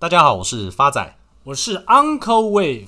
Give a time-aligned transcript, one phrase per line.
[0.00, 2.86] 大家好，我是发仔，我是 Uncle Wave。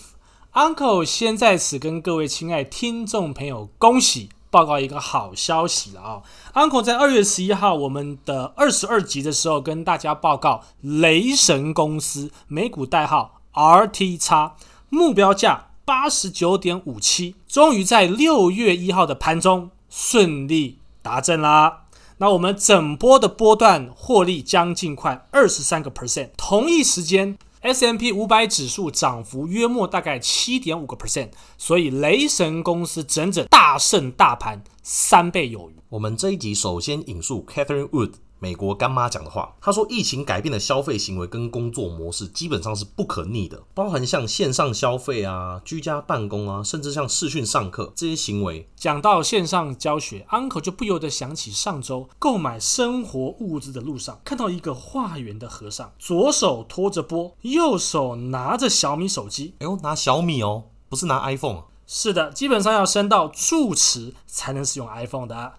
[0.53, 6.23] Uncle 先在此跟各位亲爱听众朋友恭喜，报告一个好消息了啊、
[6.55, 14.53] ！Uncle 在二月十一号我们的二十二集的时候跟大家报告，雷神公司美股代号 RTX，
[14.89, 21.87] 目标价八十九点五七，终于在六月一号的盘中顺利达阵啦。
[22.21, 35.77] 那我们整波的波段获利将近快二十三个 percent，同一时间 S M P 五百指数涨幅约莫大概七点五个 percent，所以雷神公司整整大胜大盘三倍有余。
[35.89, 38.13] 我们这一集首先引述 Catherine Wood。
[38.41, 59.55] 美国干妈讲的话，她说：“疫情改变的消费行为跟工作模式基本上是不可逆的，包含像线上消费啊、居家办公啊，甚至像视讯上课这些行为。”讲到线上教学，Uncle 就不由得想起上周购买生活物资的路上，看到一个化缘的和尚，左手托着钵，右手拿着小米手机。
[59.59, 61.65] 哎呦，拿小米哦，不是拿 iPhone。
[61.87, 65.55] 是的，基本上要升到住持才能使用 iPhone 的。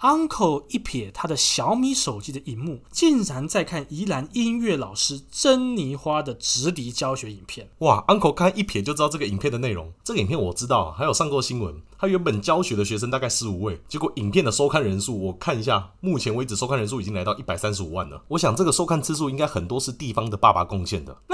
[0.00, 7.68] Uncle 一瞥他的小米手机的荧幕，竟然在看宜兰音乐老师珍妮花的直笛教学影片。
[7.78, 9.92] 哇！Uncle 看一瞥就知道这个影片的内容。
[10.04, 11.74] 这个影片我知道，还有上过新闻。
[11.98, 18.22] 他原本教学的学生大概十五位，结果影片的收看人数，我看一下，目前为止收看人数已经来到一百三十五万了。
[18.28, 21.16] 我想这个收看次数应该很多是地方的爸爸贡献的。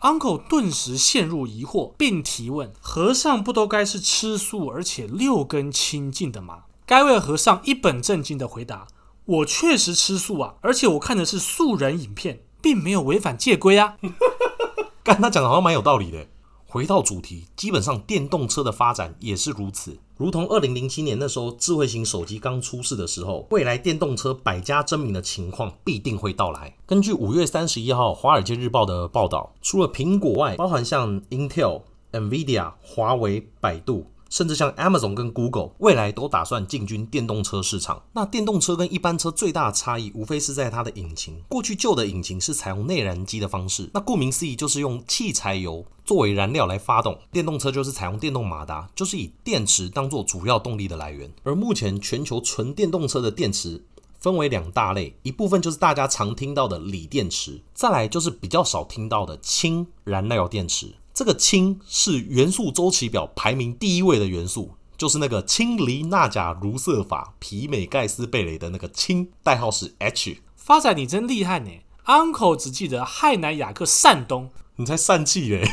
[0.00, 6.64] Uncle 顿时陷入疑惑，并提问：和尚不都该是吃素而且六根清净的吗？
[6.86, 8.86] 该位和尚一本正经地回答
[9.26, 13.96] ：“我确实吃素啊，而且我看的是素人影片，并没有违反戒规啊。
[15.02, 16.28] ”干，他讲的好像蛮有道理的。
[16.68, 19.98] 回到主题，基本上电动车的发展也是如此。
[20.16, 26.76] 如同二零零七年那时候智慧型手机刚出世的时候，未来电动车百家争鸣的情况必定会到来。
[26.86, 34.06] 根据五月三十一号《华尔街日报》的报道，除了苹果外，包含像 Intel、NVIDIA、华为、百度。
[34.28, 38.02] 甚至像 Amazon 跟 Google，未来都打算进军电动车市场。
[38.12, 41.40] 那电动车跟一般车最大的差异，无非是在它的引擎。
[41.48, 47.18] 过去旧的引擎是采用内燃机的方式，那顾名思义就是用汽柴油作为燃料来发动。
[47.30, 51.32] 电动车就是采用电动马达，就是以电池当做主要动力的来源。
[51.42, 53.84] 而目前全球纯电动车的电池
[54.18, 60.94] 分为两大类，一部分就是大家常听到的锂电池，再来就是比较少听到的氢燃料电池。
[61.16, 70.42] 这个氢是元素周期表排名第一位的元素，就是那个氢锂钠钾卢瑟法皮美盖斯贝雷的那个氢，代号是 H。
[70.54, 71.70] 发展，你真厉害呢
[72.04, 75.66] ！Uncle 只记得亥南雅克善东，你才善气嘞！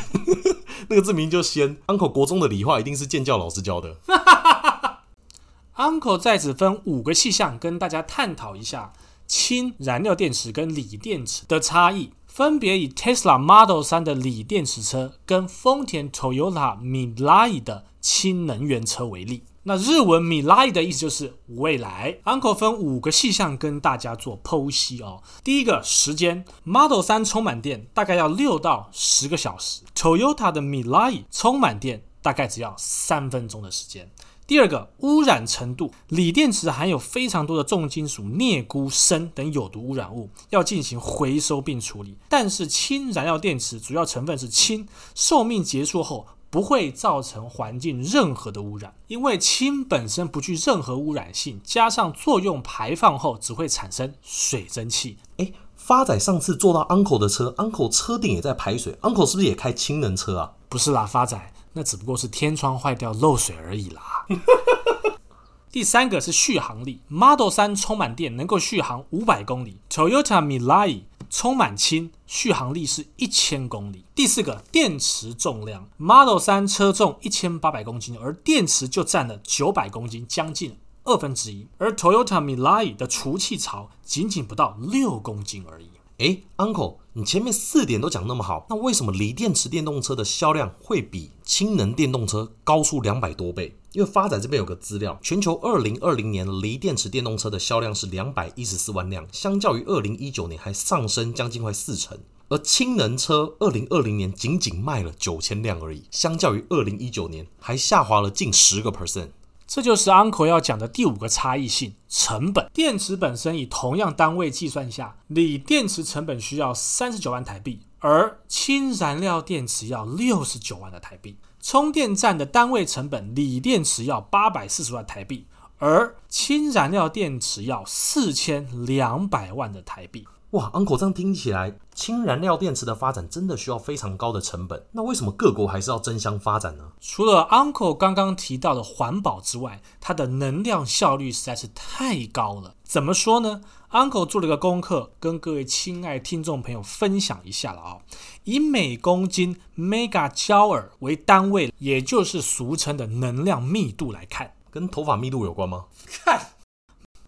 [0.88, 1.76] 那个字名就仙。
[1.88, 3.98] Uncle 国中的理化一定是建教老师教的。
[5.76, 8.94] Uncle 在此分五个气象跟大家探讨一下
[9.26, 12.12] 氢燃料电池跟锂电池的差异。
[12.34, 19.44] 分别以 Tesla Model 3的锂电池车跟丰田 Toyota Mirai 的氢能源车为例。
[19.62, 22.18] 那日文 Mirai 的意思就是未来。
[22.24, 25.22] Uncle 分五个细项跟大家做剖析哦。
[25.44, 34.10] 第一个时间，Model 3充满电大概要六到十个小时，Toyota 的 Mirai 充满电大概只要三分钟的时间。
[34.46, 42.14] 第二个污染程度，锂电池含有非常多的重金属镍、钴、砷等有毒污染物，要进行回收并处理。
[42.28, 55.16] 但是氢燃料电池主要成分是氢，寿命结束后不会造成环境任何的污染，因为氢本身不具任何污染性，加上作用排放后只会产生水蒸气。
[55.38, 60.52] 诶，发仔上次坐到 Uncle 的车，Uncle 车顶也在排水，Uncle 是不是也开氢能车啊？
[60.68, 61.50] 不是啦，发仔。
[61.74, 64.26] 那只不过是天窗坏掉漏水而已啦。
[65.70, 74.04] 第三个是续航力，Model 3充满电能够续航五百公里，Toyota Mirai 充满氢续航力是一千公里。
[74.14, 81.66] 第四个电池重量，Model 3车重一千八百公斤，而电池就占了九百公斤，将近二分之一。
[81.78, 85.90] 而 Toyota Mirai 的除气槽仅仅不到六公斤而已。
[86.18, 93.76] 诶，Uncle，你前面四点都讲那么好，那为什么锂电池电动车的销量会比氢能电动车高出两百多倍？
[93.92, 102.18] 因为发展这边有个资料，全球二零二零年锂电池电动车的销量是两百一十四万辆，相较于二零一九年还上升将近快四成，
[102.48, 109.28] 而氢能车二零二零年仅仅卖了九千辆而已，相较于二零一九年还下滑了近十个 percent。
[109.66, 112.70] 这就是 Uncle 要讲的第五个差异性：成本。
[112.72, 121.38] 电池本身以同样单位计算下，锂电池成本需要三十九万台币，而氢燃料电池要六十九万的台币。
[121.60, 125.46] 充电站的单位成本，锂电池要八百四十万台币，
[125.78, 130.26] 而氢燃料电池要四千两百万的台币。
[130.54, 134.86] 哇，Uncle，这样听起来，氢燃料电池的发展真的需要非常高的成本。
[134.92, 136.92] 那为什么各国还是要争相发展呢？
[137.00, 142.76] 除了 Uncle 刚刚提到的环保之外，它的能量效率实在是太高了。
[142.84, 148.00] 怎么说呢？Uncle 做了个功课，跟各位亲爱听众朋友分享一下了啊、哦。
[148.44, 155.86] 以每公斤 mega joule 为单位，也就是俗称的能量密度来看，跟头发密度有关吗？
[156.06, 156.53] 看。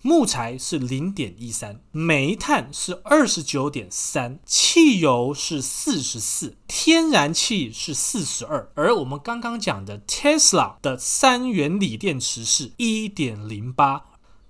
[0.06, 14.05] 木材是零点一三，煤炭是二十九点三，汽油是四十四，天然气是四十二，而我们刚刚讲的 Tesla 的三元锂电池是一点零八，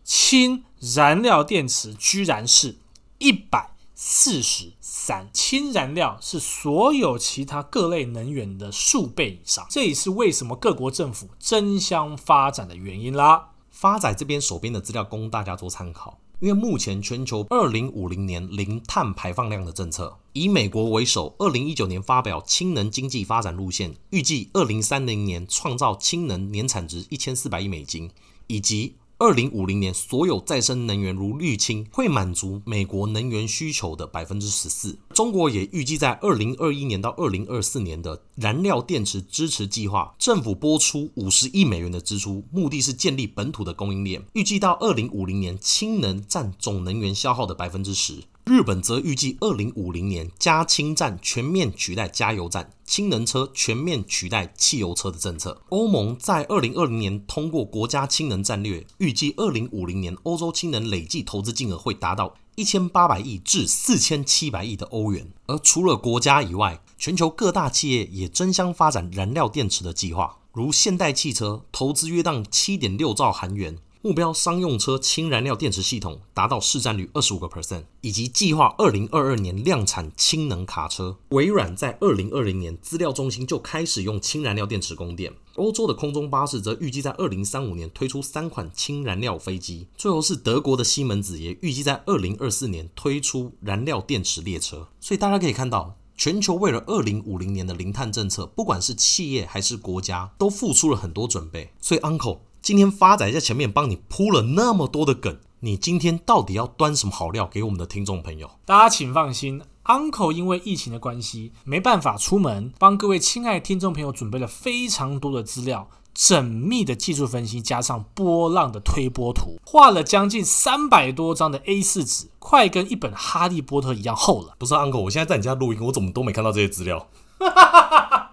[0.05, 2.77] 氢燃料电池居然是
[3.17, 13.53] 一百四十三，氢燃料是所有其他各类能源的数倍以上，这也是为什么各国政府争相发展的原因啦。
[13.77, 28.11] 发仔这边手边的资料供大家做参考，因为目前全球二零五零年零碳排放量的政策，以美国为首，二零一九年发表氢能经济发展路线，预计二零三零年创造氢能年产值一千四百亿美金，
[28.47, 28.95] 以及。
[29.19, 34.99] 二零五零年，所有再生能源如绿氢会满足美国能源需求的百分之十四。
[35.15, 44.23] 中国也预计在二零二一年到二零二四年的燃料电池支持计划，政府拨出五十亿美元的支出，目的是建立本土的供应链。
[44.35, 48.23] 预计到二零五零年，氢能占总能源消耗的百分之十。
[48.49, 55.63] 日本则预计，二零五零年加氢站全面取代加油站，氢能车全面取代汽油车的政策。
[55.71, 65.29] 欧盟在二零二零年通过国家氢能战略，预计二零五零年欧洲氢能累计投资金额会达到一千八百亿至四千七百亿的欧元。
[65.47, 73.77] 而除了国家以外，全球各大企业也争相发展燃料电池的计划，如现代汽车投资约当七点六兆韩元。
[74.07, 81.17] 目标商用车氢燃料电池系统达到市占率二十五个 percent，以及计划二零二二年量产氢能卡车。
[81.31, 85.33] 微软在二零二零年资料中心就开始用氢燃料电池供电。
[85.57, 89.89] 欧洲的空中巴士则预计在二零三五年推出三款氢燃料飞机。
[89.97, 94.87] 最后是德国的西门子也预计在二零二四年推出燃料电池列车。
[95.01, 101.73] 所以大家可以看到，全球为了二零五零年的零碳政策，不管是企业还是国家，都付出了很多准备。
[101.81, 102.39] 所以 Uncle。
[102.67, 108.51] 今天发仔在前面帮你铺了那么多的梗，你今天到底要端什么好料给我们的听众朋友？
[108.65, 124.57] 大家请放心，Uncle 因为疫情的关系没办法出门，帮各位亲爱的听众朋友准备了非常多的资料，缜密的技术分析，加上波浪的推波图，画了将近三百多张的 A 四纸，快跟一本哈利波特一样厚了。
[124.59, 127.07] 不是 Uncle，我现在在你家录音，我怎么都没看到这些资料？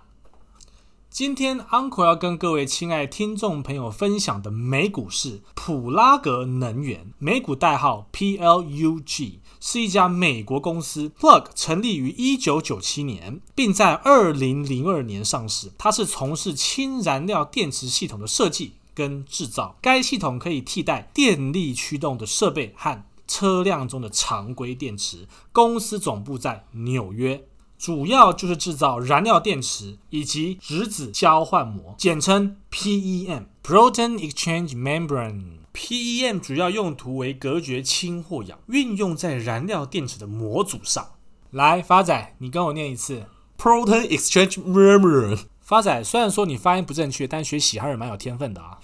[1.24, 11.14] 今天 Uncle 要跟各位亲爱听众朋友分享的美股是普拉格能源，美股代号 PLUG，是一家美国公司。
[11.18, 15.72] Plug 成立于一九九七年，并在二零零二年上市。
[15.78, 19.78] 它是从事氢燃料电池系统的设计跟制造。
[19.82, 25.30] 该系统可以替代电力驱动的设备和车辆中的常规电池。
[25.54, 27.46] 公司总部在纽约。
[27.84, 35.58] 主要就是制造燃料电池以及质子交换膜，简称 PEM（Proton Exchange Membrane）。
[35.74, 41.06] PEM 主要用途为隔绝氢或氧，运用在燃料电池的模组上。
[41.52, 43.26] 来，发仔，你跟我念一次
[43.58, 45.40] Proton Exchange Membrane。
[45.60, 48.80] 发仔，虽然说你发音不正确，但学习还是蛮有天分的啊。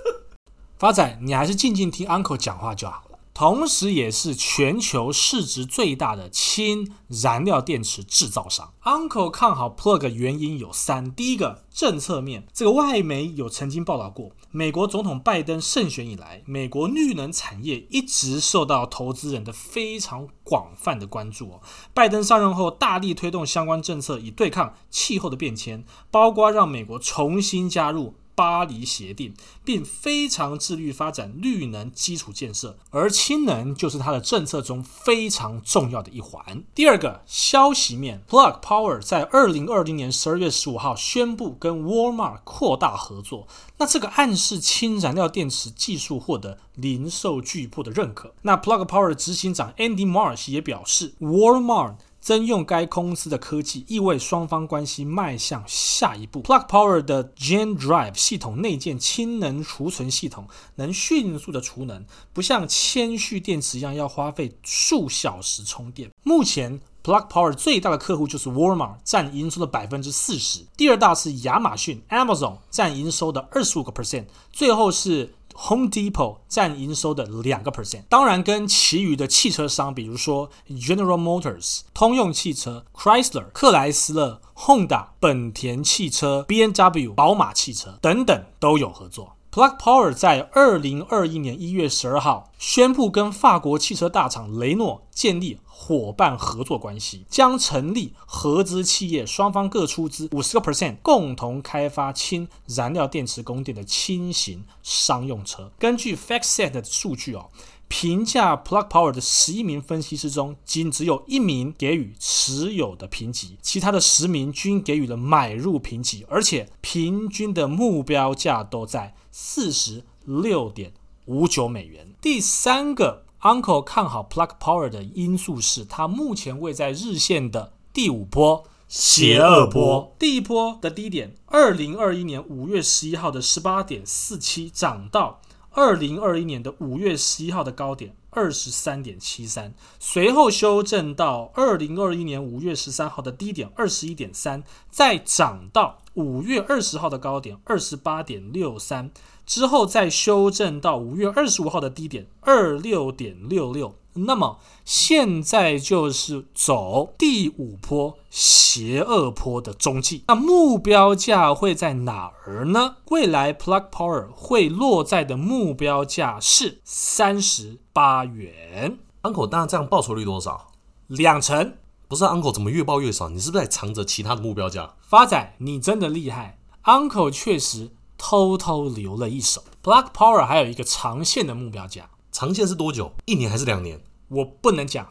[0.76, 3.04] 发仔，你还是静静听 Uncle 讲话就好。
[3.36, 8.72] 同时，也是全球市值最大的氢燃料电池制造商。
[8.82, 21.60] Uncle 看好 Plug 原因有三：第一个，政策面，这个外媒有曾经报道过，美国总统拜登胜选以来，美国绿能产业一直受到投资人的非常广泛的关注哦。
[21.92, 28.14] 拜登上任后，大力推动相关政策，以对抗气候的变迁，包括让美国重新加入。
[28.36, 36.62] 巴黎协定，并非常致力发展绿能基础建设，而氢能就是它的政策中非常重要的一环。
[36.74, 48.34] 第二个消息面，Plug Power 在二零二零年十二月十五号宣布跟 Walmart 扩大合作，那这个暗示氢燃料电池技术获得零售巨擘的认可。
[48.42, 51.94] 那 Plug Power 的执行长 Andy Marsh 也表示，Walmart。
[52.26, 56.42] 征用该公司的科技，意味双方关系迈向下一步。
[56.42, 66.10] Plug Power 的 Gen Drive 系统内建氢能储存系统，能迅速的储能，不像铅蓄电池一样要花费数小时充电。
[66.24, 70.66] 目前 Plug Power 最大的客户就是 Walmart，占营收的百分之四十。
[70.76, 74.24] 第二大是亚马逊 Amazon，占营收的二十五个 percent。
[74.50, 78.02] 最后是 Home Depot 占营收的两个 percent。
[78.08, 89.35] 当然，跟其余的汽车商，比如说 General Motors、通用汽车、Chrysler、克莱斯勒、Honda、本田汽车、B N W、宝马汽车等等都有合作。
[89.56, 105.72] Black Power 在二零二一年一月十二号宣布跟法国汽车大厂雷诺建立伙伴合作关系，将成立合资企业，双方各出资五十个 percent，共同开发氢燃料电池供电的轻型商用车。
[105.78, 107.48] 根据 FactSet 的数据哦。
[107.88, 120.92] 评价 Plug Power 的十一名分析师中，仅只有一名给予持有的评级，其他的十名均给予了买入评级，而且平均的目标价都在四十六点
[121.26, 122.08] 五九美元。
[122.20, 135.40] 第三个 Uncle 看好 Plug Power 的因素是，它目前位在日线的第五波邪恶波，第一波的低点，二零二一年五月十一号的十八点四七涨到。
[135.76, 149.10] 二零二一年的五月十一号的高点二十三点七三，随后修正到二零二一年五月十三号的低点二十一点三，再涨到五月二十号的高点二十八点六三，
[149.44, 153.94] 之后再修正到五月二十五号的低点二六点六六。
[154.16, 162.96] 那么现在就是走第五波邪恶坡的中继，那目标价会在哪儿呢？
[163.10, 168.98] 未来 Plug Power 会落在的目标价是三十八元。
[169.22, 170.72] Uncle，那这样报酬率多少？
[171.06, 171.74] 两成。
[172.08, 173.28] 不是 Uncle，怎么越报越少？
[173.28, 174.94] 你是不是在藏着其他的目标价？
[175.00, 176.58] 发仔，你真的厉害。
[176.84, 179.64] Uncle 确实偷偷留了一手。
[179.82, 182.08] Plug Power 还有一个长线的目标价。
[182.38, 183.14] 长线是多久？
[183.24, 183.98] 一年还是两年？
[184.28, 185.10] 我不能讲。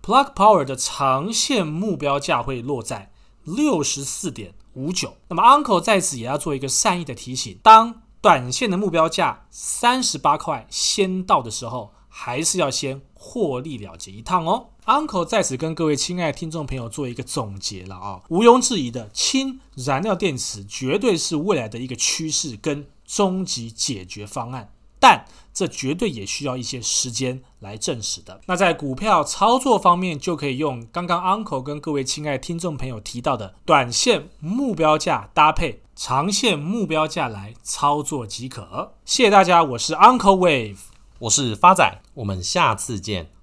[0.00, 3.10] Plug Power 的长线目标价会落在
[3.42, 5.16] 六十四点五九。
[5.26, 14.68] 那么 Uncle 在此也要做一个善意的提醒：当短线的目标价三十八块先到的时候，还是要先获利了结一趟哦。
[14.84, 24.71] Uncle 在此跟各位亲爱的听众朋友做一个总结了啊、哦，毋庸置疑的，氢燃料电池绝对是未来的一个趋势跟终极解决方案。
[25.02, 28.40] 但这绝对也需要一些时间来证实的。
[28.46, 38.94] 那在股票操作方面，就可以用刚刚 Uncle 跟各位亲爱听众朋友提到的短线目标价搭配长线目标价来操作即可。
[39.04, 40.78] 谢谢大家，我是 Uncle Wave，
[41.18, 43.32] 我是发仔，我们下次见。